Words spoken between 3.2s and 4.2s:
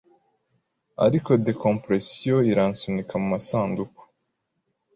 mumasanduku